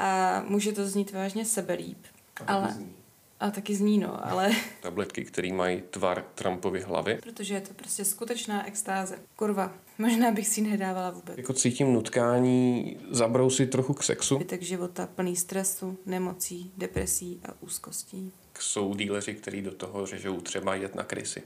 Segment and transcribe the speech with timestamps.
[0.00, 1.98] A může to znít vážně sebelíp.
[2.46, 2.76] Ale,
[3.40, 4.50] a taky zní, no, ale...
[4.82, 7.18] Tabletky, které mají tvar Trumpovy hlavy.
[7.22, 9.18] Protože je to prostě skutečná extáze.
[9.36, 11.38] Kurva, možná bych si ji nedávala vůbec.
[11.38, 14.34] Jako cítím nutkání zabrousit trochu k sexu.
[14.34, 18.32] Zbytek života plný stresu, nemocí, depresí a úzkostí.
[18.58, 21.42] Jsou díleři, kteří do toho řežou třeba jet na krysy.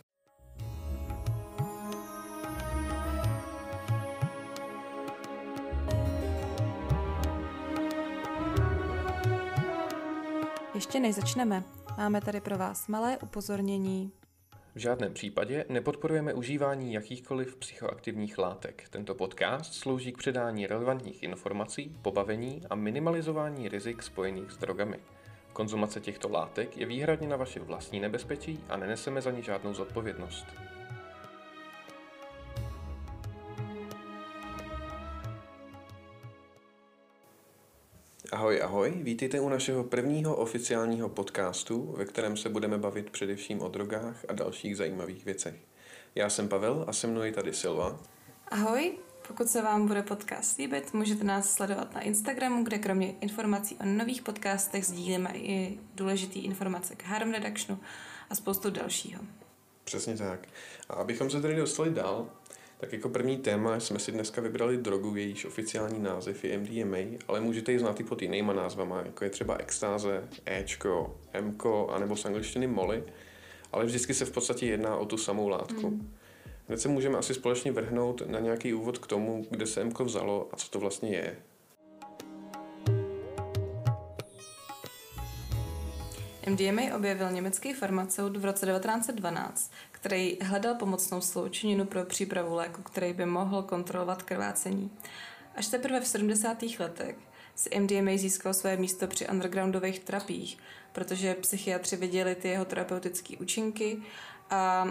[10.92, 11.64] Ještě než začneme,
[11.96, 14.12] máme tady pro vás malé upozornění.
[14.74, 18.84] V žádném případě nepodporujeme užívání jakýchkoliv psychoaktivních látek.
[18.90, 24.98] Tento podcast slouží k předání relevantních informací, pobavení a minimalizování rizik spojených s drogami.
[25.52, 30.46] Konzumace těchto látek je výhradně na vaše vlastní nebezpečí a neneseme za ní žádnou zodpovědnost.
[38.32, 43.68] Ahoj, ahoj, vítejte u našeho prvního oficiálního podcastu, ve kterém se budeme bavit především o
[43.68, 45.54] drogách a dalších zajímavých věcech.
[46.14, 48.00] Já jsem Pavel a se mnou je tady Silva.
[48.48, 48.92] Ahoj,
[49.28, 53.84] pokud se vám bude podcast líbit, můžete nás sledovat na Instagramu, kde kromě informací o
[53.84, 57.80] nových podcastech sdílíme i důležité informace k Harm Reductionu
[58.30, 59.22] a spoustu dalšího.
[59.84, 60.48] Přesně tak.
[60.88, 62.28] A abychom se tedy dostali dál,
[62.82, 67.40] tak jako první téma jsme si dneska vybrali drogu, jejíž oficiální název je MDMA, ale
[67.40, 72.24] můžete ji znát i pod jinýma názvama, jako je třeba extáze, Ečko, Mko, anebo z
[72.24, 73.04] angličtiny Molly,
[73.72, 75.90] ale vždycky se v podstatě jedná o tu samou látku.
[75.90, 76.14] Mm.
[76.68, 80.48] Hned se můžeme asi společně vrhnout na nějaký úvod k tomu, kde se Mko vzalo
[80.52, 81.36] a co to vlastně je.
[86.46, 93.12] MDMA objevil německý farmaceut v roce 1912, který hledal pomocnou sloučeninu pro přípravu léku, který
[93.12, 94.90] by mohl kontrolovat krvácení.
[95.56, 96.62] Až teprve v 70.
[96.78, 97.16] letech
[97.54, 100.58] si MDMA získal své místo při undergroundových terapiích,
[100.92, 104.02] protože psychiatři viděli ty jeho terapeutické účinky
[104.50, 104.88] a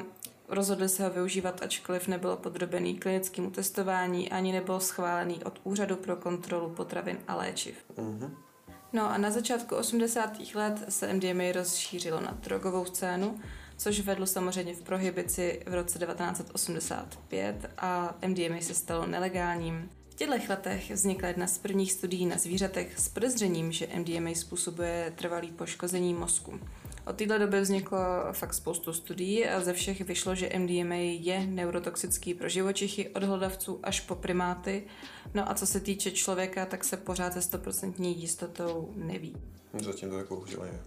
[0.47, 6.15] rozhodli se ho využívat, ačkoliv nebylo podrobený klinickému testování ani nebyl schválený od Úřadu pro
[6.15, 7.75] kontrolu potravin a léčiv.
[7.97, 8.50] Mm-hmm.
[8.93, 10.37] No a na začátku 80.
[10.55, 13.39] let se MDMA rozšířilo na drogovou scénu,
[13.77, 19.89] což vedlo samozřejmě v prohibici v roce 1985 a MDMA se stalo nelegálním.
[20.09, 25.13] V těchto letech vznikla jedna z prvních studií na zvířatech s podezřením, že MDMA způsobuje
[25.15, 26.59] trvalý poškození mozku.
[27.11, 27.99] Od této doby vzniklo
[28.31, 33.79] fakt spoustu studií a ze všech vyšlo, že MDMA je neurotoxický pro živočichy od hlodavců
[33.83, 34.83] až po primáty.
[35.33, 39.35] No a co se týče člověka, tak se pořád se 100% jistotou neví.
[39.79, 40.79] Zatím to tak bohužel je.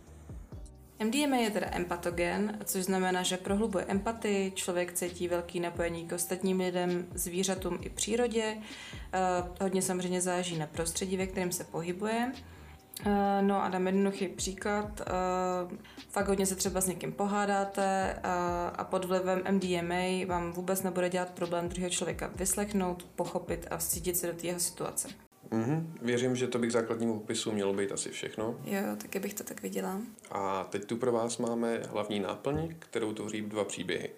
[1.04, 6.60] MDMA je teda empatogen, což znamená, že prohlubuje empatii, člověk cítí velký napojení k ostatním
[6.60, 8.56] lidem, zvířatům i přírodě.
[8.56, 12.32] Uh, hodně samozřejmě záleží na prostředí, ve kterém se pohybuje.
[13.00, 15.00] Uh, no a dám jednoduchý příklad.
[15.00, 15.78] Uh,
[16.08, 18.30] fakt hodně se třeba s někým pohádáte uh,
[18.74, 24.16] a pod vlivem MDMA vám vůbec nebude dělat problém druhého člověka vyslechnout, pochopit a vcítit
[24.16, 25.08] se do té jeho situace.
[25.50, 25.86] Mm-hmm.
[26.02, 28.60] Věřím, že to bych základnímu popisu mělo být asi všechno.
[28.64, 30.00] Jo, taky bych to tak viděla.
[30.30, 34.10] A teď tu pro vás máme hlavní náplň, kterou tvoří dva příběhy.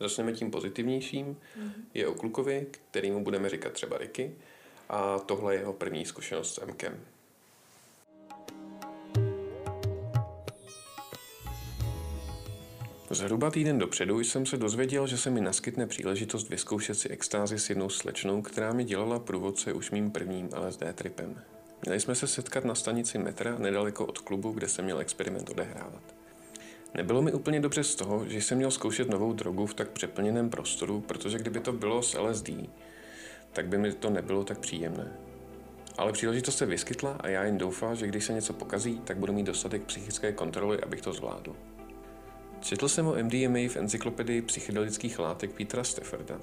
[0.00, 1.26] Začneme tím pozitivnějším.
[1.26, 1.72] Mm-hmm.
[1.94, 4.34] Je o klukovi, kterýmu budeme říkat třeba Ricky.
[4.88, 7.00] A tohle je jeho první zkušenost s MKem.
[13.10, 17.68] Zhruba týden dopředu jsem se dozvěděl, že se mi naskytne příležitost vyzkoušet si extázi s
[17.68, 21.40] jednou slečnou, která mi dělala průvodce už mým prvním LSD tripem.
[21.84, 26.14] Měli jsme se setkat na stanici metra nedaleko od klubu, kde se měl experiment odehrávat.
[26.94, 30.50] Nebylo mi úplně dobře z toho, že jsem měl zkoušet novou drogu v tak přeplněném
[30.50, 32.50] prostoru, protože kdyby to bylo s LSD,
[33.52, 35.12] tak by mi to nebylo tak příjemné.
[35.98, 39.32] Ale příležitost se vyskytla a já jen doufal, že když se něco pokazí, tak budu
[39.32, 41.56] mít dostatek psychické kontroly, abych to zvládl.
[42.60, 46.40] Četl jsem o MDMA v encyklopedii psychedelických látek Petra Stafforda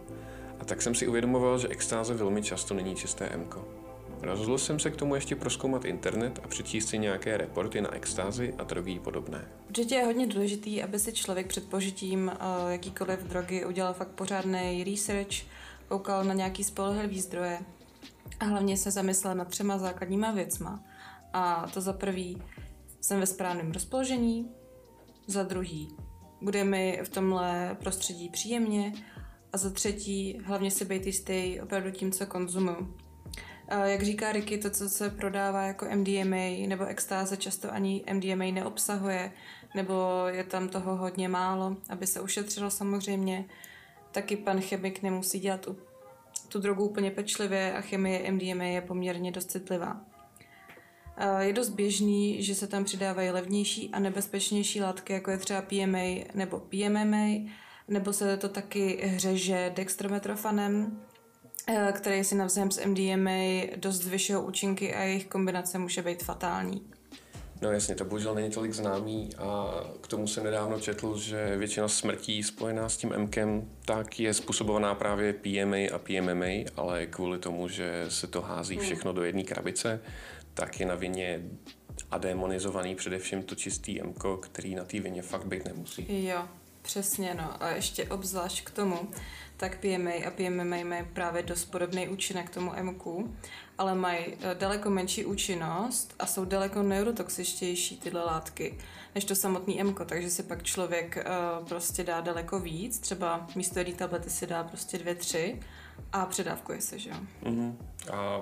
[0.60, 3.68] a tak jsem si uvědomoval, že extáze velmi často není čisté MKO.
[4.22, 8.54] Rozhodl jsem se k tomu ještě proskoumat internet a přečíst si nějaké reporty na extázi
[8.58, 9.48] a drogy podobné.
[9.68, 14.84] Určitě je hodně důležitý, aby si člověk před požitím uh, jakýkoliv drogy udělal fakt pořádný
[14.84, 15.36] research,
[15.88, 17.60] koukal na nějaký spolehlivý zdroje
[18.40, 20.84] a hlavně se zamyslel nad třema základníma věcma.
[21.34, 22.42] A to za prvý,
[23.02, 24.52] jsem ve správném rozpoložení,
[25.28, 25.96] za druhý,
[26.42, 28.94] bude mi v tomhle prostředí příjemně
[29.54, 32.96] a za třetí hlavně si být jistý opravdu tím, co konzumuju.
[33.86, 39.32] Jak říká Ricky, to, co se prodává jako MDMA nebo extáze, často ani MDMA neobsahuje,
[39.76, 43.46] nebo je tam toho hodně málo, aby se ušetřilo samozřejmě.
[44.12, 45.68] Taky pan chemik nemusí dělat
[46.48, 50.15] tu drogu úplně pečlivě a chemie MDMA je poměrně dost citlivá.
[51.40, 56.26] Je dost běžný, že se tam přidávají levnější a nebezpečnější látky, jako je třeba PMA
[56.34, 57.52] nebo PMMA,
[57.88, 61.02] nebo se to taky hřeže dextrometrofanem,
[61.68, 66.82] eh, který si navzájem s MDMA dost zvyšují účinky a jejich kombinace může být fatální.
[67.62, 71.88] No jasně, to bohužel není tolik známý a k tomu jsem nedávno četl, že většina
[71.88, 77.68] smrtí spojená s tím MKem tak je způsobovaná právě PMA a PMMA, ale kvůli tomu,
[77.68, 78.84] že se to hází hmm.
[78.84, 80.00] všechno do jedné krabice,
[80.56, 81.42] tak je na vině
[82.12, 86.26] a demonizovaný především to čistý MKO, který na té vině fakt být nemusí.
[86.26, 86.48] Jo,
[86.82, 87.64] přesně no.
[87.64, 89.10] A ještě obzvlášť k tomu,
[89.58, 93.12] tak PMA a PMMA mají právě dost podobný účinek tomu MQ,
[93.78, 98.78] ale mají eh, daleko menší účinnost a jsou daleko neurotoxičtější tyhle látky
[99.16, 103.80] než to samotný MK, takže si pak člověk uh, prostě dá daleko víc, třeba místo
[103.80, 105.60] jedné tablety si dá prostě dvě, tři
[106.14, 107.16] a předávkuje se, že jo.
[107.44, 107.76] Mm-hmm.
[108.12, 108.42] A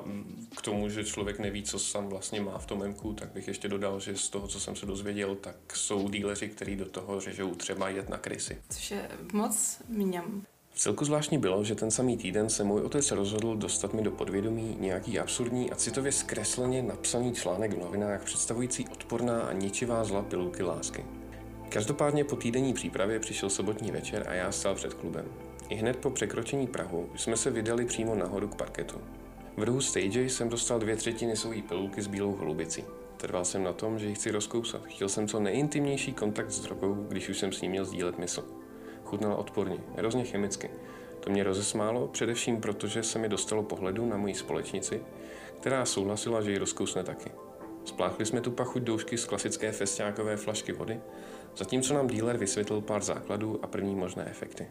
[0.58, 3.68] k tomu, že člověk neví, co sám vlastně má v tom MQ, tak bych ještě
[3.68, 7.56] dodal, že z toho, co jsem se dozvěděl, tak jsou díleři, kteří do toho řežou
[7.56, 8.58] třeba jet na krysy.
[8.70, 10.44] Což je moc mňam.
[10.74, 14.12] V celku zvláštní bylo, že ten samý týden se můj otec rozhodl dostat mi do
[14.12, 20.22] podvědomí nějaký absurdní a citově zkresleně napsaný článek v novinách představující odporná a ničivá zla
[20.22, 21.06] pilulky lásky.
[21.70, 25.26] Každopádně po týdenní přípravě přišel sobotní večer a já stál před klubem.
[25.74, 29.02] I hned po překročení Prahu jsme se vydali přímo nahoru k parketu.
[29.58, 32.84] V rohu stage jsem dostal dvě třetiny svojí pilulky s bílou holubicí.
[33.18, 34.86] Trval jsem na tom, že ji chci rozkousat.
[34.86, 38.44] Chtěl jsem co nejintimnější kontakt s drogou, když už jsem s ním měl sdílet mysl.
[39.04, 40.70] Chutnala odporně, hrozně chemicky.
[41.20, 45.02] To mě rozesmálo, především proto, že se mi dostalo pohledu na moji společnici,
[45.60, 47.31] která souhlasila, že ji rozkousne taky.
[47.86, 51.02] Spláchli jsme tu pachuť doušky z klasické festiákové flašky vody,
[51.58, 54.68] zatímco nám díler vysvětlil pár základů a první možné efekty.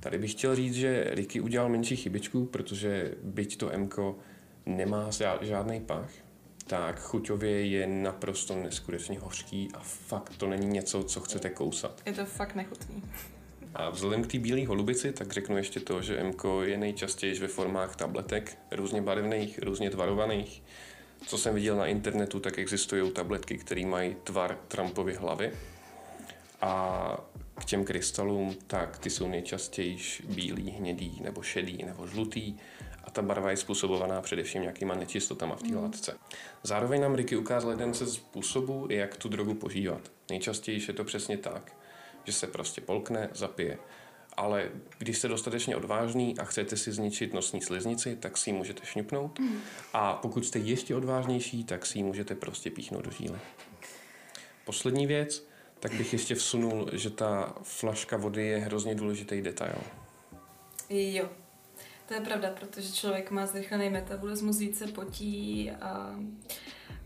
[0.00, 4.18] Tady bych chtěl říct, že Ricky udělal menší chybičku, protože byť to MKO
[4.66, 5.10] nemá
[5.40, 6.10] žádný pach,
[6.66, 12.02] tak chuťově je naprosto neskutečně hořký a fakt to není něco, co chcete kousat.
[12.06, 13.02] Je to fakt nechutný.
[13.74, 17.48] A vzhledem k té bílé holubici, tak řeknu ještě to, že MKO je nejčastěji ve
[17.48, 20.62] formách tabletek, různě barevných, různě tvarovaných.
[21.26, 25.52] Co jsem viděl na internetu, tak existují tabletky, které mají tvar Trumpovy hlavy.
[26.60, 27.24] A
[27.58, 32.54] k těm krystalům, tak ty jsou nejčastěji bílý, hnědý, nebo šedý, nebo žlutý
[33.08, 35.76] a ta barva je způsobovaná především nějakýma nečistotama v té mm.
[35.76, 36.18] látce.
[36.62, 40.00] Zároveň nám Ricky ukázal jeden ze způsobů, jak tu drogu požívat.
[40.30, 41.72] Nejčastěji je to přesně tak,
[42.24, 43.78] že se prostě polkne, zapije.
[44.36, 48.86] Ale když jste dostatečně odvážný a chcete si zničit nosní sliznici, tak si ji můžete
[48.86, 49.38] šňupnout.
[49.38, 49.60] Mm.
[49.92, 53.38] A pokud jste ještě odvážnější, tak si ji můžete prostě píchnout do žíly.
[54.64, 55.47] Poslední věc,
[55.80, 59.78] tak bych ještě vsunul, že ta flaška vody je hrozně důležitý detail.
[60.90, 61.28] Jo,
[62.08, 66.14] to je pravda, protože člověk má zrychlený metabolismus, více potí a,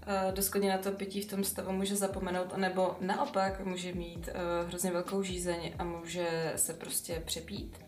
[0.02, 4.68] a doskodně na to pití v tom stavu může zapomenout, anebo naopak může mít uh,
[4.68, 7.78] hrozně velkou žízeň a může se prostě přepít.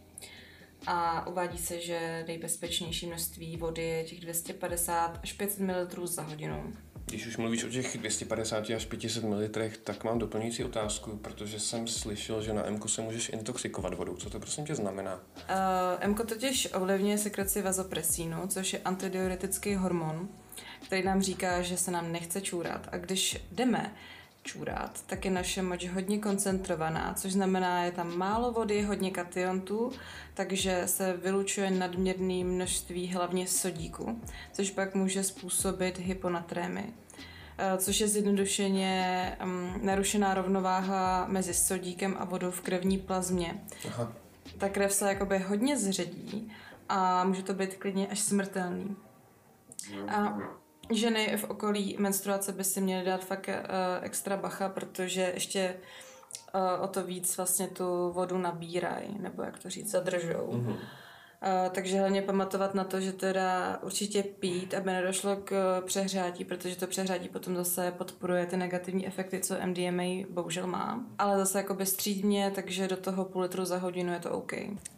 [0.87, 6.72] A uvádí se, že nejbezpečnější množství vody je těch 250 až 500 ml za hodinu.
[7.06, 9.48] Když už mluvíš o těch 250 až 500 ml,
[9.84, 14.16] tak mám doplňující otázku, protože jsem slyšel, že na MK se můžeš intoxikovat vodou.
[14.16, 15.20] Co to prosím tě znamená?
[16.04, 20.28] Uh, MK totiž ovlivňuje sekreci vazopresínu, což je antidiuretický hormon,
[20.86, 22.88] který nám říká, že se nám nechce čůrat.
[22.92, 23.94] A když jdeme
[24.44, 29.92] čůrat, tak je naše moč hodně koncentrovaná, což znamená, je tam málo vody, hodně kationtů,
[30.34, 34.20] takže se vylučuje nadměrné množství hlavně sodíku,
[34.52, 36.84] což pak může způsobit hyponatrémy
[37.58, 43.64] eh, což je zjednodušeně um, narušená rovnováha mezi sodíkem a vodou v krevní plazmě.
[43.88, 44.12] Aha.
[44.58, 46.52] Ta krev se jakoby hodně zředí
[46.88, 48.96] a může to být klidně až smrtelný.
[50.08, 50.38] A
[50.91, 53.55] ženy v okolí menstruace by si měly dát fakt uh,
[54.03, 55.76] extra bacha, protože ještě
[56.55, 60.53] uh, o to víc vlastně tu vodu nabírají, nebo jak to říct, zadržou.
[60.53, 60.76] Mm-hmm.
[61.71, 66.87] Takže hlavně pamatovat na to, že teda určitě pít, aby nedošlo k přehrátí, protože to
[66.87, 71.05] přehrátí potom zase podporuje ty negativní efekty, co MDMA bohužel má.
[71.19, 74.53] Ale zase jakoby střídně, takže do toho půl litru za hodinu je to OK.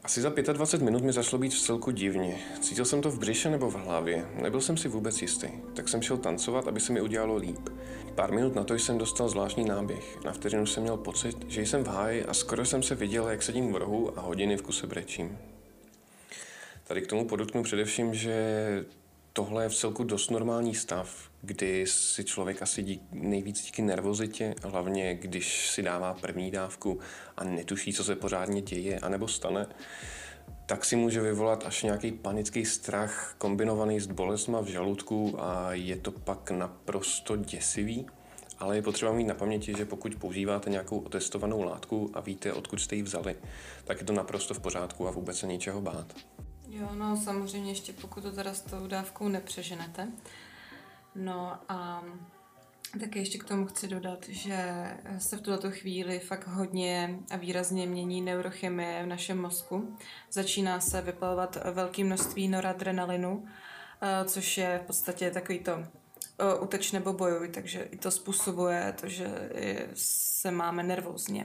[0.04, 2.38] Asi za 25 minut mi zašlo být v celku divně.
[2.60, 4.28] Cítil jsem to v břiše nebo v hlavě.
[4.34, 5.48] Nebyl jsem si vůbec jistý.
[5.74, 7.68] Tak jsem šel tancovat, aby se mi udělalo líp.
[8.14, 10.24] Pár minut na to jsem dostal zvláštní náběh.
[10.24, 13.42] Na vteřinu jsem měl pocit, že jsem v háji a skoro jsem se viděl, jak
[13.42, 15.38] sedím v rohu a hodiny v kuse brečím.
[16.88, 18.84] Tady k tomu podotknu především, že
[19.32, 24.54] tohle je v celku dost normální stav, kdy si člověk asi dík, nejvíc díky nervozitě,
[24.62, 26.98] hlavně když si dává první dávku
[27.36, 29.66] a netuší, co se pořádně děje anebo stane,
[30.66, 35.96] tak si může vyvolat až nějaký panický strach kombinovaný s bolestma v žaludku a je
[35.96, 38.06] to pak naprosto děsivý.
[38.58, 42.80] Ale je potřeba mít na paměti, že pokud používáte nějakou otestovanou látku a víte, odkud
[42.80, 43.36] jste ji vzali,
[43.84, 46.14] tak je to naprosto v pořádku a vůbec se ničeho bát.
[46.68, 50.08] Jo, no samozřejmě ještě pokud to teda s tou dávkou nepřeženete.
[51.14, 52.04] No a
[53.00, 57.86] taky ještě k tomu chci dodat, že se v tuto chvíli fakt hodně a výrazně
[57.86, 59.96] mění neurochemie v našem mozku.
[60.30, 63.46] Začíná se vypalovat velké množství noradrenalinu,
[64.02, 68.94] eh, což je v podstatě takový to eh, uteč nebo bojuj, takže i to způsobuje
[69.00, 69.50] to, že
[69.94, 71.44] se máme nervózně.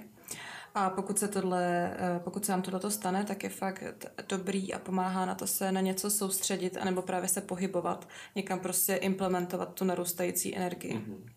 [0.75, 3.83] A pokud se, tohle, eh, pokud se nám tohle stane, tak je fakt
[4.29, 8.95] dobrý a pomáhá na to se na něco soustředit, anebo právě se pohybovat, někam prostě
[8.95, 10.93] implementovat tu narůstající energii.
[10.93, 11.31] Mm-hmm.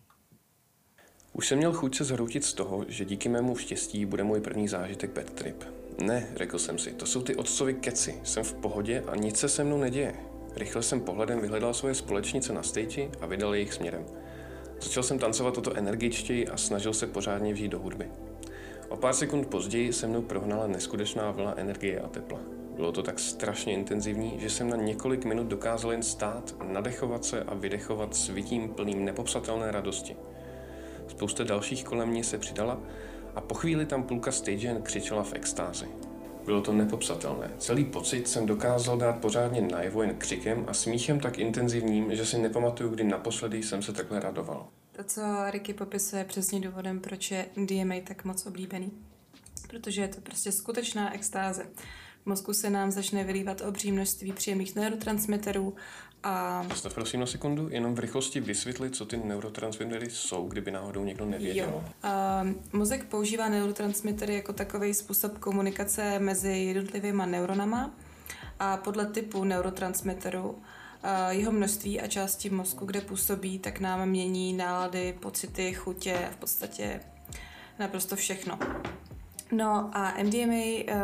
[1.33, 4.67] Už jsem měl chuť se zhroutit z toho, že díky mému štěstí bude můj první
[4.67, 5.63] zážitek bad trip.
[6.01, 8.19] Ne, řekl jsem si, to jsou ty otcovi keci.
[8.23, 10.15] Jsem v pohodě a nic se se mnou neděje.
[10.55, 14.05] Rychle jsem pohledem vyhledal svoje společnice na stage a vydal jejich směrem.
[14.81, 18.09] Začal jsem tancovat toto energičtěji a snažil se pořádně vžít do hudby.
[18.89, 22.39] O pár sekund později se mnou prohnala neskutečná vlna energie a tepla.
[22.75, 27.43] Bylo to tak strašně intenzivní, že jsem na několik minut dokázal jen stát, nadechovat se
[27.43, 30.15] a vydechovat svitím plným nepopsatelné radosti.
[31.07, 32.79] Spousta dalších kolem mě se přidala
[33.35, 35.85] a po chvíli tam půlka stage jen křičela v extázi.
[36.45, 37.51] Bylo to nepopsatelné.
[37.57, 42.37] Celý pocit jsem dokázal dát pořádně najevo jen křikem a smíchem tak intenzivním, že si
[42.37, 44.67] nepamatuju, kdy naposledy jsem se takhle radoval.
[44.97, 45.21] To, co
[45.51, 48.91] Ricky popisuje, je přesně důvodem, proč je DMA tak moc oblíbený.
[49.69, 51.65] Protože je to prostě skutečná extáze.
[52.23, 55.75] V mozku se nám začne vylívat obří množství příjemných neurotransmiterů
[56.23, 56.65] a...
[56.69, 61.25] Zastav prosím na sekundu, jenom v rychlosti vysvětlit, co ty neurotransmitery jsou, kdyby náhodou někdo
[61.25, 61.69] nevěděl.
[61.69, 61.83] Jo.
[62.03, 67.91] A, mozek používá neurotransmitery jako takový způsob komunikace mezi jednotlivými neuronama
[68.59, 70.61] a podle typu neurotransmiteru
[71.29, 76.99] jeho množství a části mozku, kde působí, tak nám mění nálady, pocity, chutě, v podstatě
[77.79, 78.59] naprosto všechno.
[79.51, 80.95] No a MDMA uh, eh,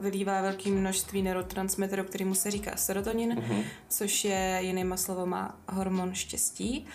[0.00, 3.64] vylívá velké množství neurotransmiterů, kterýmu se říká serotonin, uh-huh.
[3.88, 6.86] což je jinýma slovama hormon štěstí.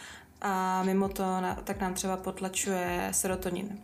[0.42, 3.80] A mimo to na, tak nám třeba potlačuje serotonin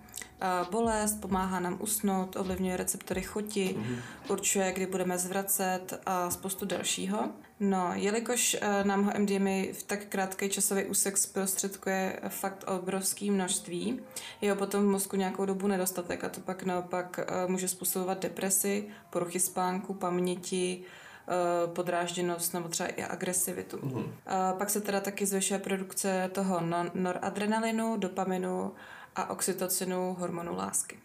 [0.71, 3.97] bolest, pomáhá nám usnout, ovlivňuje receptory chuti, mm-hmm.
[4.29, 7.29] určuje, kdy budeme zvracet a spoustu dalšího.
[7.59, 13.99] No, jelikož e, nám ho MDMA v tak krátký časový úsek zprostředkuje fakt obrovský množství,
[14.41, 18.87] jeho potom v mozku nějakou dobu nedostatek a to pak naopak e, může způsobovat depresi,
[19.09, 23.77] poruchy spánku, paměti, e, podrážděnost nebo třeba i agresivitu.
[23.77, 24.09] Mm-hmm.
[24.57, 26.61] Pak se teda taky zvyšuje produkce toho
[26.93, 28.73] noradrenalinu, dopaminu
[29.15, 30.99] a oxytocinu, hormonu lásky.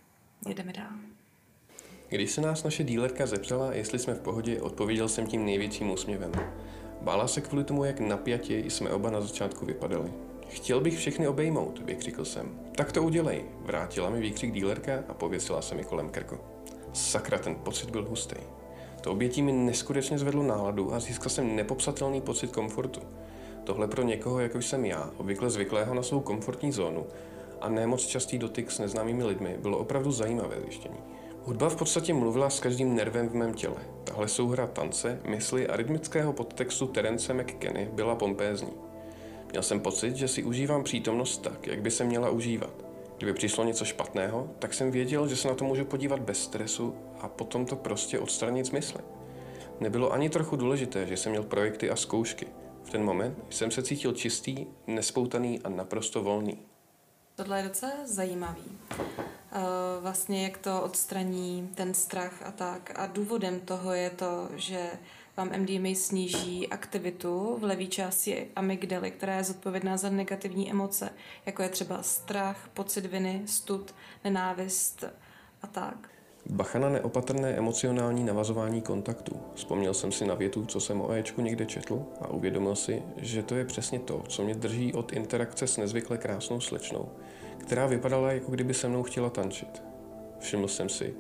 [0.48, 0.92] Jedeme dál.
[2.08, 6.32] Když se nás naše dílerka zeptala, jestli jsme v pohodě, odpověděl jsem tím největším úsměvem.
[7.00, 10.12] Bála se kvůli tomu, jak napjatě jsme oba na začátku vypadali.
[10.48, 12.60] Chtěl bych všechny obejmout, vykřikl jsem.
[12.76, 16.36] Tak to udělej, vrátila mi výkřik dílerka a pověsila se mi kolem krku.
[16.92, 18.36] Sakra, ten pocit byl hustý.
[19.00, 23.00] To obětí mi neskutečně zvedlo náladu a získal jsem nepopsatelný pocit komfortu.
[23.64, 27.06] Tohle pro někoho, jako jsem já, obvykle zvyklého na svou komfortní zónu,
[27.60, 30.96] a nemoc častý dotyk s neznámými lidmi bylo opravdu zajímavé zjištění.
[31.46, 33.76] Hudba v podstatě mluvila s každým nervem v mém těle.
[34.04, 38.72] Tahle souhra tance, mysli a rytmického podtextu Terence McKenny byla pompézní.
[39.50, 42.84] Měl jsem pocit, že si užívám přítomnost tak, jak by se měla užívat.
[43.16, 46.94] Kdyby přišlo něco špatného, tak jsem věděl, že se na to můžu podívat bez stresu
[47.20, 49.00] a potom to prostě odstranit z mysli.
[49.80, 52.46] Nebylo ani trochu důležité, že jsem měl projekty a zkoušky.
[52.82, 56.58] V ten moment jsem se cítil čistý, nespoutaný a naprosto volný.
[57.34, 58.62] Tohle je docela zajímavý.
[59.54, 59.60] Eh,
[60.00, 62.92] vlastně jak to odstraní ten strach a tak.
[62.94, 64.90] A důvodem toho je to, že
[65.36, 71.10] vám MDMA sníží aktivitu v levé části amygdaly, která je zodpovědná za negativní emoce,
[71.46, 73.94] jako je třeba strach, pocit viny, stud,
[74.24, 75.04] nenávist
[75.62, 76.08] a tak.
[76.50, 79.40] Bacha na neopatrné emocionální navazování kontaktu.
[79.54, 83.42] Vzpomněl jsem si na větu, co jsem o Ečku někde četl a uvědomil si, že
[83.42, 87.08] to je přesně to, co mě drží od interakce s nezvykle krásnou slečnou,
[87.64, 89.82] která vypadala, jako kdyby se mnou chtěla tančit.
[90.38, 91.14] Všiml jsem si,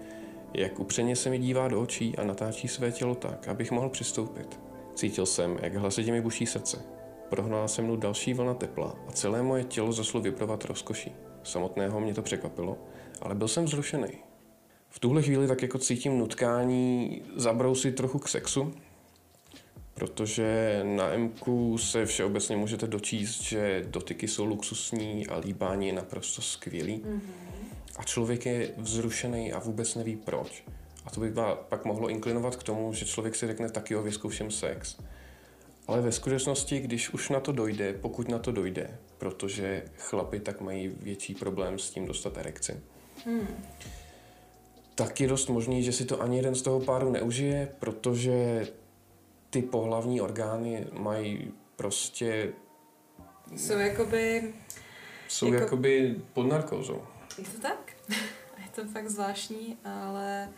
[0.54, 4.60] jak upřeně se mi dívá do očí a natáčí své tělo tak, abych mohl přistoupit.
[4.94, 6.82] Cítil jsem, jak hlasitě mi buší srdce.
[7.28, 11.12] Prohnala se mnou další vlna tepla a celé moje tělo zaslo vyprovat rozkoší.
[11.42, 12.78] Samotného mě to překvapilo,
[13.22, 14.08] ale byl jsem vzrušený.
[14.88, 18.72] V tuhle chvíli tak jako cítím nutkání zabrousit trochu k sexu,
[19.94, 26.42] protože na MQ se všeobecně můžete dočíst, že dotyky jsou luxusní a líbání je naprosto
[26.42, 27.02] skvělý.
[27.06, 27.20] Mm-hmm.
[27.96, 30.64] A člověk je vzrušený a vůbec neví proč.
[31.04, 31.32] A to by
[31.68, 34.96] pak mohlo inklinovat k tomu, že člověk si řekne, taky jo, vyzkouším sex.
[35.86, 40.60] Ale ve skutečnosti, když už na to dojde, pokud na to dojde, protože chlapi tak
[40.60, 42.80] mají větší problém s tím dostat erekci,
[43.26, 43.46] hmm.
[44.94, 48.66] tak je dost možný, že si to ani jeden z toho páru neužije, protože
[49.54, 52.52] ty pohlavní orgány mají prostě...
[53.56, 54.54] Jsou jakoby...
[55.28, 55.64] Jsou jako...
[55.64, 57.02] jakoby pod narkózou.
[57.38, 57.92] Je to tak?
[58.58, 60.48] je to fakt zvláštní, ale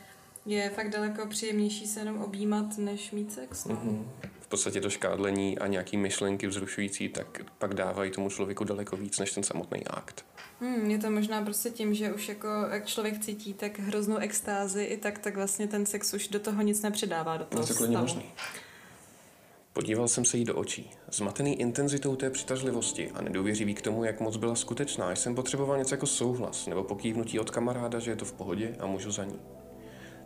[0.47, 3.65] je fakt daleko příjemnější se jenom objímat, než mít sex.
[3.65, 3.75] No.
[3.75, 4.05] Mm-hmm.
[4.41, 9.19] V podstatě to škádlení a nějaký myšlenky vzrušující, tak pak dávají tomu člověku daleko víc
[9.19, 10.25] než ten samotný akt.
[10.61, 14.85] Hmm, je to možná prostě tím, že už jako jak člověk cítí tak hroznou extázi
[14.85, 17.93] i tak, tak vlastně ten sex už do toho nic nepřidává, do toho no, stavu.
[17.93, 18.33] Možný.
[19.77, 20.91] Podíval jsem se jí do očí.
[21.13, 25.95] Zmatený intenzitou té přitažlivosti a nedůvěřivý k tomu, jak moc byla skutečná, jsem potřeboval něco
[25.95, 29.39] jako souhlas nebo pokývnutí od kamaráda, že je to v pohodě a můžu za ní.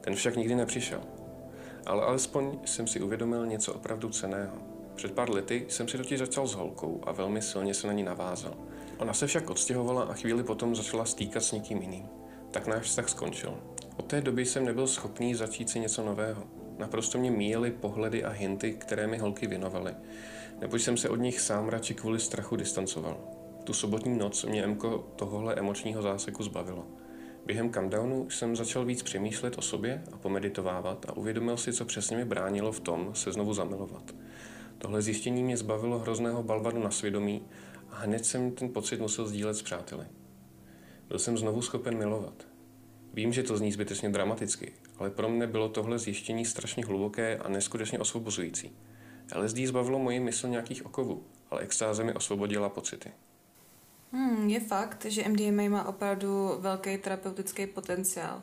[0.01, 1.01] Ten však nikdy nepřišel.
[1.87, 4.57] Ale alespoň jsem si uvědomil něco opravdu ceného.
[4.95, 8.03] Před pár lety jsem si totiž začal s holkou a velmi silně se na ní
[8.03, 8.55] navázal.
[8.99, 12.09] Ona se však odstěhovala a chvíli potom začala stýkat s někým jiným.
[12.51, 13.55] Tak náš vztah skončil.
[13.97, 16.60] Od té doby jsem nebyl schopný začít si něco nového.
[16.81, 19.95] Naprosto mě míjely pohledy a hinty, které mi holky věnovaly.
[20.61, 23.21] Neboť jsem se od nich sám radši kvůli strachu distancoval.
[23.65, 26.87] Tu sobotní noc mě Mko tohohle emočního záseku zbavilo.
[27.47, 32.17] Během countdownu jsem začal víc přemýšlet o sobě a pomeditovávat a uvědomil si, co přesně
[32.17, 34.15] mi bránilo v tom se znovu zamilovat.
[34.79, 37.43] Tohle zjištění mě zbavilo hrozného balvadu na svědomí
[37.91, 40.05] a hned jsem ten pocit musel sdílet s přáteli.
[41.09, 42.50] Byl jsem znovu schopen milovat.
[43.15, 47.49] Vím, že to zní zbytečně dramaticky, ale pro mne bylo tohle zjištění strašně hluboké a
[47.49, 48.73] neskutečně osvobozující.
[49.37, 53.13] LSD zbavilo moji mysl nějakých okovů, ale extáze mi osvobodila pocity.
[54.13, 58.43] Hmm, je fakt, že MDMA má opravdu velký terapeutický potenciál.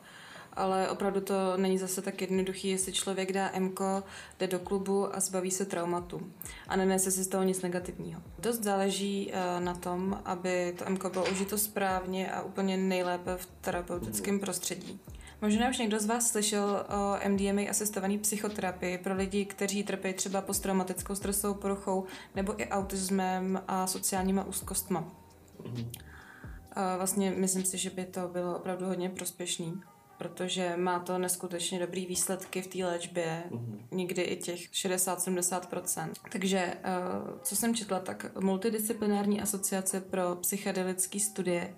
[0.58, 4.04] Ale opravdu to není zase tak jednoduchý, jestli člověk dá MKO,
[4.40, 6.32] jde do klubu a zbaví se traumatu
[6.68, 8.22] a nenese si z toho nic negativního.
[8.40, 13.48] Dost záleží uh, na tom, aby to MKO bylo užito správně a úplně nejlépe v
[13.62, 15.00] terapeutickém prostředí.
[15.42, 20.42] Možná už někdo z vás slyšel o MDMA asistované psychoterapii pro lidi, kteří trpí třeba
[20.42, 22.06] posttraumatickou stresovou poruchou
[22.36, 25.04] nebo i autismem a sociálníma úzkostma.
[25.64, 25.90] Mm-hmm.
[26.72, 29.82] A vlastně myslím si, že by to bylo opravdu hodně prospěšný,
[30.18, 33.80] protože má to neskutečně dobrý výsledky v té léčbě, mm-hmm.
[33.92, 36.10] někdy i těch 60-70%.
[36.32, 36.92] Takže eh,
[37.44, 41.74] co jsem četla, tak multidisciplinární asociace pro psychedelické studie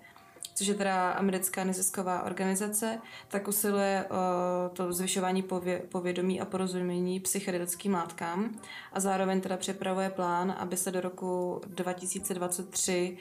[0.54, 2.98] což je teda americká nezisková organizace,
[3.28, 8.60] tak usiluje o to zvyšování pově- povědomí a porozumění psychedelickým látkám
[8.92, 13.18] a zároveň teda připravuje plán, aby se do roku 2023 uh,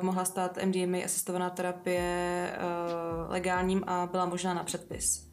[0.00, 5.26] mohla stát MDMA asistovaná terapie uh, legálním a byla možná na předpis.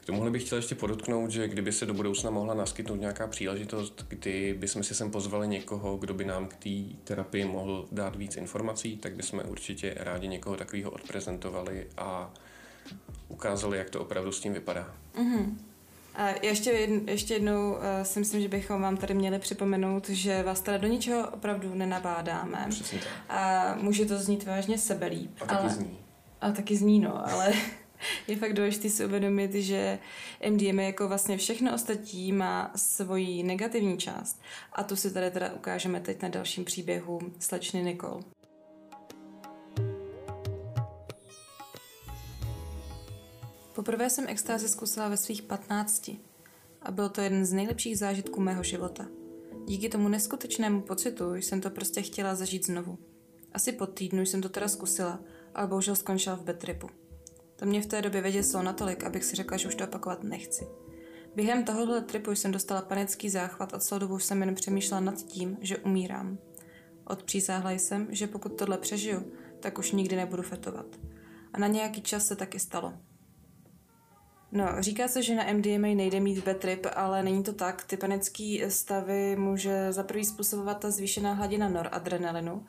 [0.00, 4.04] K tomuhle bych chtěl ještě podotknout, že kdyby se do budoucna mohla naskytnout nějaká příležitost,
[4.08, 8.36] kdy bychom si sem pozvali někoho, kdo by nám k té terapii mohl dát víc
[8.36, 12.30] informací, tak bychom určitě rádi někoho takového odprezentovali a
[13.28, 14.94] ukázali, jak to opravdu s tím vypadá.
[15.14, 15.67] Mm-hmm.
[16.18, 20.42] A ještě, jedn, ještě jednou uh, si myslím, že bychom vám tady měli připomenout, že
[20.42, 22.66] vás teda do ničeho opravdu nenabádáme.
[22.70, 23.08] Přesně tak.
[23.28, 25.30] A může to znít vážně sebelíp.
[25.40, 25.98] A taky ale, zní.
[26.40, 27.52] A taky zní, no, ale
[28.28, 29.98] je fakt důležité si uvědomit, že
[30.50, 34.40] MDMA jako vlastně všechno ostatní má svoji negativní část.
[34.72, 38.22] A tu si tady teda ukážeme teď na dalším příběhu slečny Nicole.
[43.78, 46.10] Poprvé jsem extázi zkusila ve svých 15
[46.82, 49.06] a byl to jeden z nejlepších zážitků mého života.
[49.66, 52.98] Díky tomu neskutečnému pocitu jsem to prostě chtěla zažít znovu.
[53.52, 55.20] Asi po týdnu jsem to teda zkusila,
[55.54, 56.88] ale bohužel skončila v betripu.
[57.56, 60.66] To mě v té době vyděsilo natolik, abych si řekla, že už to opakovat nechci.
[61.34, 65.56] Během tohohle tripu jsem dostala panický záchvat a celou dobu jsem jen přemýšlela nad tím,
[65.60, 66.38] že umírám.
[67.04, 70.86] Odpřísáhla jsem, že pokud tohle přežiju, tak už nikdy nebudu fetovat.
[71.52, 73.07] A na nějaký čas se taky stalo.
[74.52, 77.84] No, říká se, že na MDMA nejde mít bad trip, ale není to tak.
[77.84, 82.66] Ty panické stavy může za prvý způsobovat ta zvýšená hladina noradrenalinu,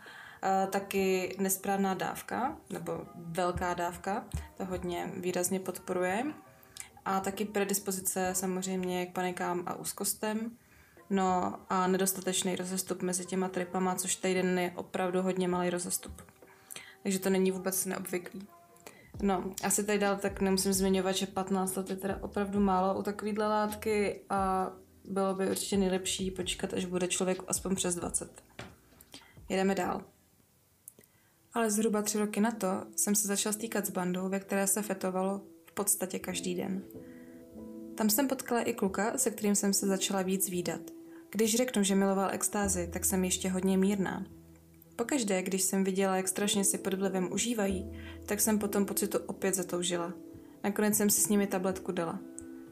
[0.69, 4.25] taky nesprávná dávka, nebo velká dávka,
[4.57, 6.23] to hodně výrazně podporuje.
[7.05, 10.51] A taky predispozice samozřejmě k panikám a úzkostem.
[11.09, 16.21] No a nedostatečný rozestup mezi těma tripama, což týden je opravdu hodně malý rozestup.
[17.03, 18.47] Takže to není vůbec neobvyklý.
[19.21, 23.03] No, asi tady dál tak nemusím zmiňovat, že 15 let je teda opravdu málo u
[23.03, 24.71] takovýhle látky a
[25.05, 28.43] bylo by určitě nejlepší počkat, až bude člověk aspoň přes 20.
[29.49, 30.01] Jedeme dál.
[31.53, 34.81] Ale zhruba tři roky na to jsem se začal stýkat s bandou, ve které se
[34.81, 36.83] fetovalo v podstatě každý den.
[37.95, 40.81] Tam jsem potkala i kluka, se kterým jsem se začala víc výdat.
[41.31, 44.25] Když řeknu, že miloval extázy, tak jsem ještě hodně mírná.
[44.99, 47.91] Pokaždé, když jsem viděla, jak strašně si pod vlivem užívají,
[48.25, 50.13] tak jsem potom pocitu opět zatoužila.
[50.63, 52.19] Nakonec jsem si s nimi tabletku dala.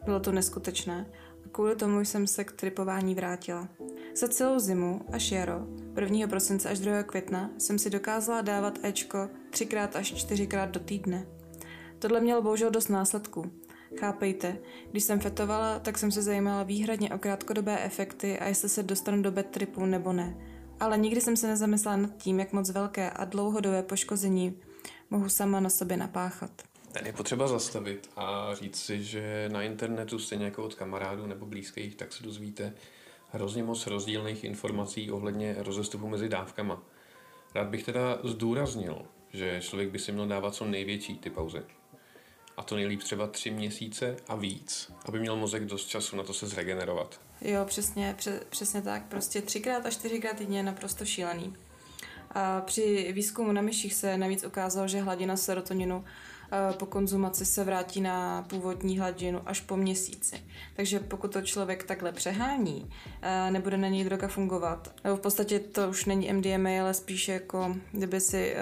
[0.05, 1.11] Bylo to neskutečné
[1.45, 3.69] a kvůli tomu jsem se k tripování vrátila.
[4.15, 5.67] Za celou zimu až jaro,
[6.01, 6.27] 1.
[6.27, 7.03] prosince až 2.
[7.03, 11.27] května, jsem si dokázala dávat Ečko třikrát až čtyřikrát do týdne.
[11.99, 13.51] Tohle mělo bohužel dost následků.
[13.99, 14.57] Chápejte,
[14.91, 19.21] když jsem fetovala, tak jsem se zajímala výhradně o krátkodobé efekty a jestli se dostanu
[19.21, 20.56] do bed tripu nebo ne.
[20.79, 24.59] Ale nikdy jsem se nezamyslela nad tím, jak moc velké a dlouhodobé poškození
[25.09, 26.51] mohu sama na sobě napáchat.
[27.05, 31.95] Je potřeba zastavit a říct si, že na internetu, stejně jako od kamarádů nebo blízkých,
[31.95, 32.73] tak se dozvíte
[33.31, 36.83] hrozně moc rozdílných informací ohledně rozestupu mezi dávkama.
[37.55, 39.01] Rád bych teda zdůraznil,
[39.33, 41.61] že člověk by si měl dávat co největší ty pauzy.
[42.57, 46.33] A to nejlíp třeba tři měsíce a víc, aby měl mozek dost času na to
[46.33, 47.19] se zregenerovat.
[47.41, 49.05] Jo, přesně, pře- přesně tak.
[49.05, 51.55] Prostě třikrát a čtyřikrát týdně je naprosto šílený.
[52.31, 56.05] A při výzkumu na myších se navíc ukázalo, že hladina serotoninu
[56.79, 60.41] po konzumaci se vrátí na původní hladinu až po měsíci.
[60.75, 62.91] Takže pokud to člověk takhle přehání,
[63.49, 68.21] nebude na něj droga fungovat, v podstatě to už není MDMA, ale spíš jako kdyby
[68.21, 68.55] si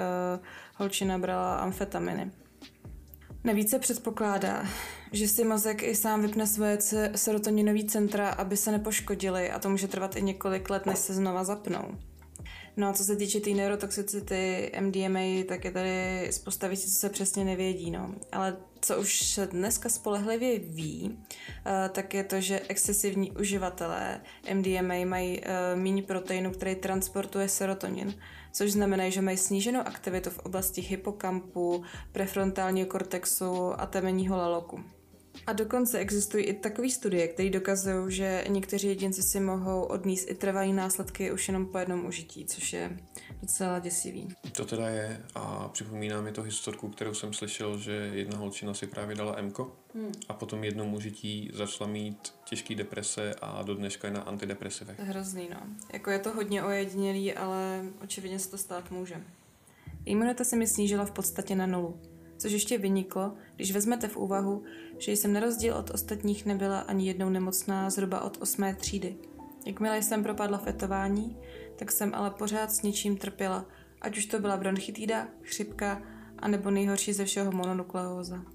[0.75, 2.31] holčina brala amfetaminy.
[3.45, 4.65] Navíc se předpokládá,
[5.12, 6.77] že si mozek i sám vypne svoje
[7.15, 11.43] serotoninové centra, aby se nepoškodili a to může trvat i několik let, než se znova
[11.43, 11.97] zapnou.
[12.77, 16.99] No a co se týče té tý neurotoxicity MDMA, tak je tady spousta věcí, co
[16.99, 18.15] se přesně nevědí, no.
[18.31, 21.19] Ale co už se dneska spolehlivě ví,
[21.65, 24.21] eh, tak je to, že excesivní uživatelé
[24.53, 28.15] MDMA mají eh, méně proteinu, který transportuje serotonin,
[28.55, 34.83] což znamená, že mají sníženou aktivitu v oblasti hypokampu, prefrontálního kortexu a temenního laloku.
[35.48, 40.36] A dokonce existují i takové studie, které dokazují, že někteří jedinci si mohou odníst i
[40.36, 42.98] trvalé následky už jenom po jednom užití, což je
[43.41, 44.28] docela děsivý.
[44.52, 48.88] To teda je a připomíná mi to historku, kterou jsem slyšel, že jedna holčina si
[48.88, 50.12] právě dala MKO hmm.
[50.30, 55.00] a potom jednom užití začala mít těžké deprese a do dneška je na antidepresivech.
[55.00, 55.60] Hrozný, no.
[55.93, 59.24] Jako je to hodně ojedinělý, ale očividně se to stát může.
[60.06, 62.00] Imunita se mi snížila v podstatě na nulu
[62.45, 64.63] což ještě vyniklo, když vezmete v úvahu,
[64.97, 69.15] že jsem na rozdíl od ostatních nebyla ani jednou nemocná zhruba od osmé třídy.
[69.65, 71.38] Jakmile jsem propadla fetování,
[71.75, 73.65] tak jsem ale pořád s něčím trpěla,
[74.01, 76.01] ať už to byla bronchitída, chřipka,
[76.39, 78.54] anebo nejhorší ze všeho mononukleóza.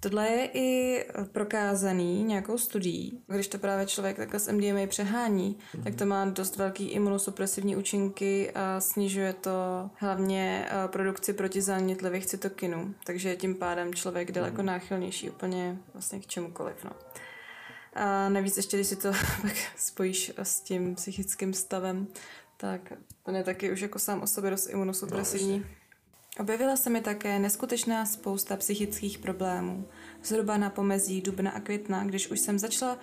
[0.00, 3.22] Tohle je i prokázaný nějakou studií.
[3.26, 5.82] Když to právě člověk takhle s MDMA přehání, mm-hmm.
[5.82, 9.50] tak to má dost velký imunosupresivní účinky a snižuje to
[9.94, 12.94] hlavně eh, produkci protizánětlivých cytokinů.
[13.04, 14.64] Takže tím pádem člověk daleko mm-hmm.
[14.64, 16.84] náchylnější úplně vlastně k čemukoliv.
[16.84, 16.90] No.
[17.94, 22.06] A navíc ještě, když si to pak spojíš s tím psychickým stavem,
[22.56, 25.58] tak ten je taky už jako sám o sobě dost imunosupresivní.
[25.58, 25.64] No,
[26.38, 29.88] Objevila se mi také neskutečná spousta psychických problémů.
[30.24, 32.98] Zhruba na pomezí dubna a května, když už jsem začala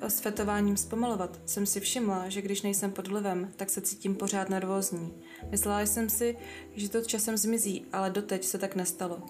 [0.00, 4.14] eh, s fetováním zpomalovat, jsem si všimla, že když nejsem pod vlivem, tak se cítím
[4.14, 5.14] pořád nervózní.
[5.50, 6.36] Myslela jsem si,
[6.72, 9.22] že to časem zmizí, ale doteď se tak nestalo.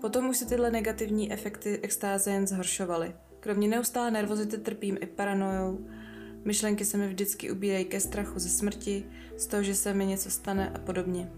[0.00, 3.14] Potom už se tyhle negativní efekty extáze jen zhoršovaly.
[3.40, 5.86] Kromě neustále nervozity trpím i paranojou,
[6.44, 10.30] myšlenky se mi vždycky ubírají ke strachu ze smrti, z toho, že se mi něco
[10.30, 11.30] stane a podobně.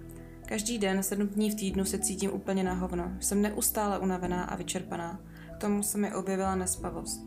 [0.48, 3.12] Každý den, sedm dní v týdnu se cítím úplně na hovno.
[3.20, 5.20] Jsem neustále unavená a vyčerpaná.
[5.54, 7.20] K tomu se mi objevila nespavost.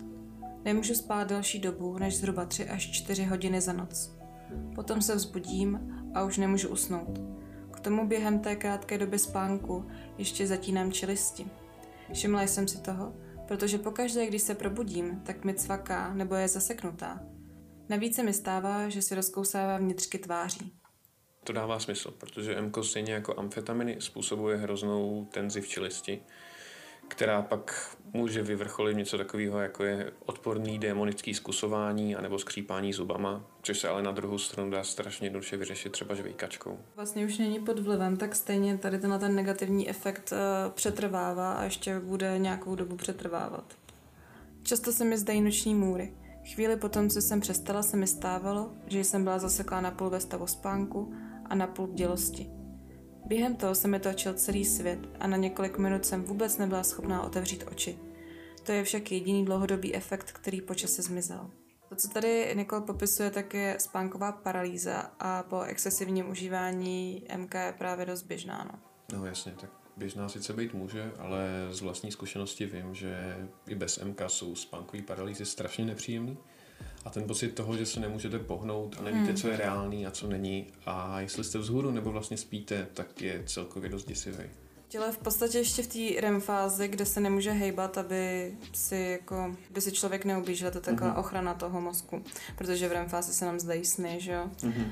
[0.64, 4.18] Nemůžu spát delší dobu než zhruba 3 až 4 hodiny za noc.
[4.76, 7.22] Potom se vzbudím a už nemůžu usnout.
[7.72, 9.86] K tomu během té krátké doby spánku
[10.18, 11.48] ještě zatínám čelisti.
[12.14, 13.14] Všimla jsem si toho,
[13.48, 17.20] protože pokaždé, když se probudím, tak mi cvaká nebo je zaseknutá.
[17.90, 20.81] Navíc se mi stává, že si rozkousává vnitřky tváří.
[21.44, 26.22] To dává smysl, protože MKO stejně jako amfetaminy způsobuje hroznou tenzi v čelisti,
[27.08, 33.80] která pak může vyvrcholit něco takového, jako je odporný démonický zkusování anebo skřípání zubama, což
[33.80, 36.80] se ale na druhou stranu dá strašně jednoduše vyřešit třeba žvejkačkou.
[36.96, 41.64] Vlastně už není pod vlivem, tak stejně tady tenhle ten negativní efekt uh, přetrvává a
[41.64, 43.74] ještě bude nějakou dobu přetrvávat.
[44.64, 46.14] Často se mi zdají noční můry.
[46.54, 50.20] Chvíli potom, co jsem přestala, se mi stávalo, že jsem byla zaseklá na půl ve
[50.20, 51.14] stavu spánku
[51.52, 52.50] a napůl bdělosti.
[53.26, 57.24] Během toho se mi točil celý svět a na několik minut jsem vůbec nebyla schopná
[57.24, 58.00] otevřít oči.
[58.64, 61.52] To je však jediný dlouhodobý efekt, který po čase zmizel.
[61.90, 67.74] To, co tady Nikol popisuje, tak je spánková paralýza a po excesivním užívání MK je
[67.78, 68.70] právě dost běžná.
[68.72, 68.80] No,
[69.20, 73.38] no jasně, tak běžná sice být může, ale z vlastní zkušenosti vím, že
[73.68, 76.38] i bez MK jsou spánkový paralýzy strašně nepříjemný.
[77.06, 79.36] A ten pocit toho, že se nemůžete pohnout a nevíte, hmm.
[79.36, 80.68] co je reálný a co není.
[80.86, 84.44] A jestli jste vzhůru nebo vlastně spíte, tak je celkově dost děsivý.
[84.88, 89.56] Tělo v podstatě ještě v té REM fázi, kde se nemůže hejbat, aby si, jako,
[89.70, 91.20] aby si člověk neublížil, to je taková mm-hmm.
[91.20, 92.24] ochrana toho mozku,
[92.56, 94.50] protože v REM fázi se nám zdají sny, že jo.
[94.58, 94.92] Mm-hmm.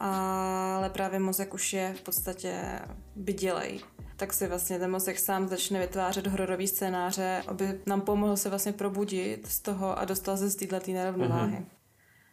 [0.00, 2.80] Ale právě mozek už je v podstatě
[3.16, 3.80] bydělej.
[4.16, 8.72] Tak si vlastně ten mozek sám začne vytvářet hororový scénáře, aby nám pomohl se vlastně
[8.72, 11.56] probudit z toho a dostal se z této nerovnováhy.
[11.56, 11.66] Mm-hmm.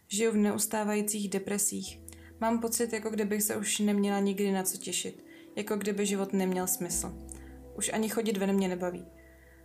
[0.07, 1.99] Žiju v neustávajících depresích.
[2.39, 6.67] Mám pocit, jako kdybych se už neměla nikdy na co těšit jako kdyby život neměl
[6.67, 7.13] smysl.
[7.77, 9.05] Už ani chodit ven mě nebaví.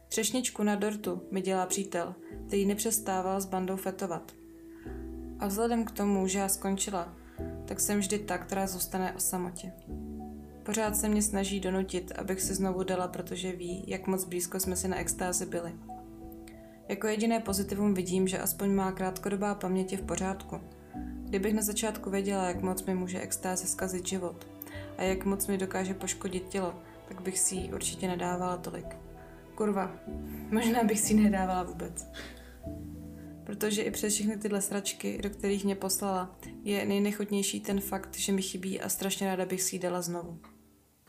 [0.09, 2.15] Třešničku na dortu mi dělá přítel,
[2.47, 4.33] který nepřestával s bandou fetovat.
[5.39, 7.15] A vzhledem k tomu, že já skončila,
[7.67, 9.73] tak jsem vždy ta, která zůstane o samotě.
[10.63, 14.77] Pořád se mě snaží donutit, abych si znovu dala, protože ví, jak moc blízko jsme
[14.77, 15.73] si na extázi byli.
[16.89, 20.61] Jako jediné pozitivum vidím, že aspoň má krátkodobá paměť v pořádku.
[21.25, 24.47] Kdybych na začátku věděla, jak moc mi může extáze zkazit život–
[24.99, 26.75] a jak moc mi dokáže poškodit tělo,
[27.09, 28.97] tak bych si ji určitě nedávala tolik.
[29.55, 29.93] Kurva,
[30.51, 32.09] možná bych si ji nedávala vůbec.
[33.47, 38.33] Protože i přes všechny tyhle sračky, do kterých mě poslala, je nejnechutnější ten fakt, že
[38.33, 40.39] mi chybí a strašně ráda bych si ji dala znovu.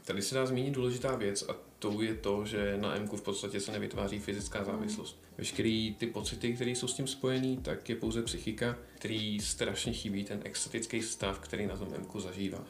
[0.06, 3.60] Tady se dá zmínit důležitá věc a to je to, že na MK v podstatě
[3.60, 5.24] se nevytváří fyzická závislost.
[5.38, 10.24] Veškerý ty pocity, které jsou s tím spojený, tak je pouze psychika, který strašně chybí
[10.24, 12.64] ten extatický stav, který na tom MK zažívá.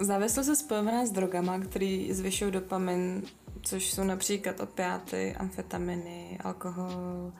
[0.00, 3.22] Závislost je spojená s drogama, které zvyšují dopamin,
[3.62, 7.32] což jsou například opiáty, amfetaminy, alkohol,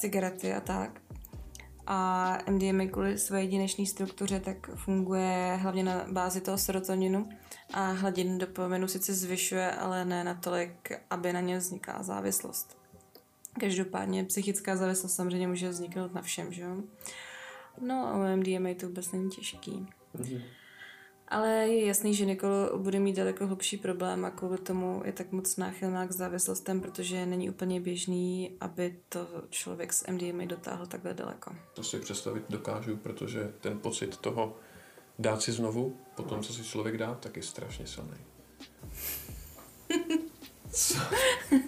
[0.00, 1.00] cigarety a tak.
[1.86, 7.28] A MDMA kvůli své jedinečné struktuře tak funguje hlavně na bázi toho serotoninu
[7.72, 12.78] a hladinu dopaminu sice zvyšuje, ale ne natolik, aby na ně vznikala závislost.
[13.60, 16.76] Každopádně psychická závislost samozřejmě může vzniknout na všem, že jo?
[17.80, 19.86] No a u MDMA to vůbec není těžký.
[20.16, 20.42] Mm-hmm.
[21.30, 25.32] Ale je jasný, že Nikolo bude mít daleko hlubší problém a kvůli tomu je tak
[25.32, 31.14] moc náchylná k závislostem, protože není úplně běžný, aby to člověk s MDMA dotáhl takhle
[31.14, 31.56] daleko.
[31.74, 34.56] To si představit dokážu, protože ten pocit toho
[35.18, 38.16] dát si znovu, po tom, co si člověk dá, tak je strašně silný.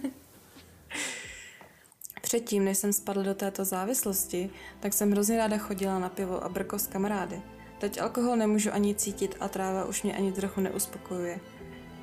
[2.22, 6.48] Předtím, než jsem spadl do této závislosti, tak jsem hrozně ráda chodila na pivo a
[6.48, 7.42] brko s kamarády.
[7.82, 11.40] Teď alkohol nemůžu ani cítit a tráva už mě ani trochu neuspokojuje.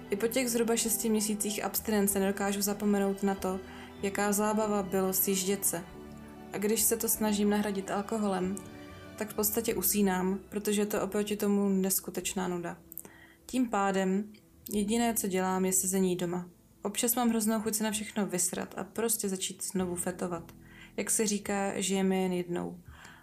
[0.09, 3.59] I po těch zhruba šesti měsících abstinence nedokážu zapomenout na to,
[4.01, 5.83] jaká zábava bylo sjíždět se.
[6.53, 8.55] A když se to snažím nahradit alkoholem,
[9.17, 12.77] tak v podstatě usínám, protože je to oproti tomu neskutečná nuda.
[13.45, 14.33] Tím pádem
[14.71, 16.45] jediné, co dělám, je sezení doma.
[16.81, 20.51] Občas mám hroznou chuť se na všechno vysrat a prostě začít znovu fetovat.
[20.97, 22.79] Jak se říká, žijeme jen jednou.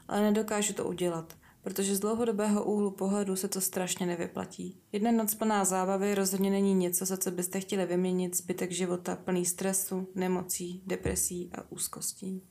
[0.09, 1.37] Ale nedokážu to udělat–
[1.67, 4.81] protože z dlouhodobého úhlu pohledu se to strašně nevyplatí.
[4.93, 9.47] Jedna noc plná zábavy rozhodně není něco, za co byste chtěli vyměnit zbytek života plný
[9.47, 12.43] stresu, nemocí, depresí a úzkostí.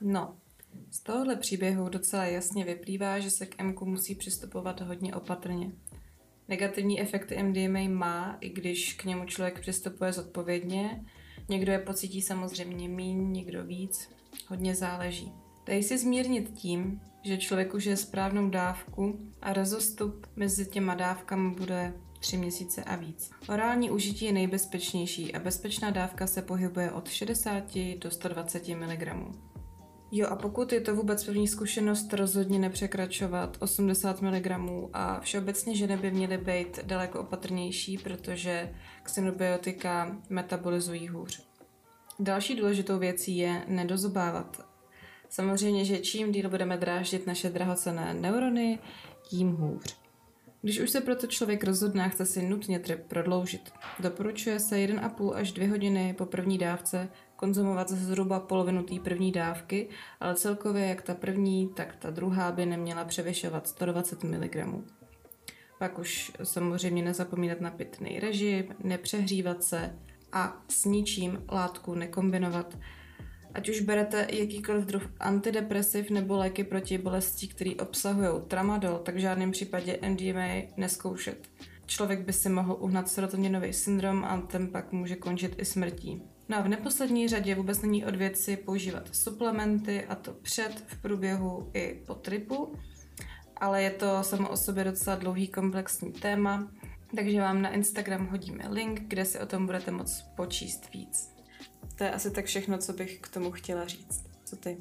[0.00, 0.36] No,
[0.90, 5.72] z tohohle příběhu docela jasně vyplývá, že se k MK musí přistupovat hodně opatrně.
[6.48, 11.04] Negativní efekty MDMA má, i když k němu člověk přistupuje zodpovědně.
[11.48, 14.08] Někdo je pocítí samozřejmě míň, někdo víc.
[14.48, 15.32] Hodně záleží.
[15.66, 21.94] Dají si zmírnit tím, že člověk užije správnou dávku a rozostup mezi těma dávkami bude
[22.20, 23.30] tři měsíce a víc.
[23.48, 27.64] Orální užití je nejbezpečnější a bezpečná dávka se pohybuje od 60
[27.98, 29.02] do 120 mg.
[30.12, 34.46] Jo a pokud je to vůbec první zkušenost, rozhodně nepřekračovat 80 mg
[34.92, 41.42] a všeobecně ženy by měly být daleko opatrnější, protože xenobiotika metabolizují hůř.
[42.18, 44.69] Další důležitou věcí je nedozobávat
[45.30, 48.78] Samozřejmě, že čím díl budeme dráždit naše drahocené neurony,
[49.22, 49.96] tím hůř.
[50.62, 55.34] Když už se proto člověk rozhodne a chce si nutně trip prodloužit, doporučuje se 1,5
[55.34, 59.88] až 2 hodiny po první dávce konzumovat zhruba polovinu té první dávky,
[60.20, 64.56] ale celkově jak ta první, tak ta druhá by neměla převyšovat 120 mg.
[65.78, 69.98] Pak už samozřejmě nezapomínat na pitný režim, nepřehřívat se
[70.32, 72.78] a s ničím látku nekombinovat,
[73.54, 79.18] Ať už berete jakýkoliv druh antidepresiv nebo léky proti bolesti, které obsahují tramadol, tak v
[79.18, 81.48] žádném případě MDMA neskoušet.
[81.86, 86.22] Člověk by si mohl uhnat serotoninový syndrom a ten pak může končit i smrtí.
[86.48, 91.02] No a v neposlední řadě vůbec není od věci používat suplementy a to před, v
[91.02, 92.74] průběhu i po tripu,
[93.56, 96.70] ale je to samo o sobě docela dlouhý komplexní téma
[97.16, 101.39] Takže vám na Instagram hodíme link, kde si o tom budete moct počíst víc.
[101.96, 104.24] To je asi tak všechno, co bych k tomu chtěla říct.
[104.44, 104.76] Co ty?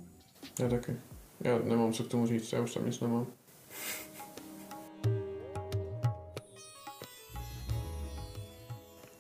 [0.60, 0.96] Já taky.
[1.42, 3.28] Já nemám co k tomu říct, já už tam nic nemám.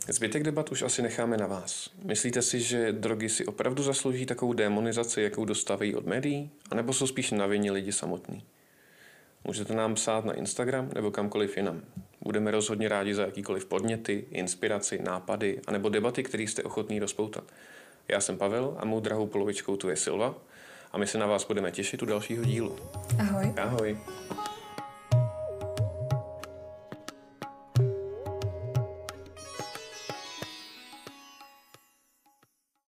[0.07, 1.89] Zbytek debat už asi necháme na vás.
[2.03, 6.51] Myslíte si, že drogy si opravdu zaslouží takovou demonizaci, jakou dostávají od médií?
[6.71, 8.43] A nebo jsou spíš na vině lidi samotní?
[9.43, 11.81] Můžete nám psát na Instagram nebo kamkoliv jinam.
[12.21, 17.43] Budeme rozhodně rádi za jakýkoliv podněty, inspiraci, nápady a nebo debaty, které jste ochotní rozpoutat.
[18.08, 20.36] Já jsem Pavel a mou drahou polovičkou tu je Silva
[20.91, 22.75] a my se na vás budeme těšit u dalšího dílu.
[23.19, 23.53] Ahoj.
[23.58, 23.97] Ahoj.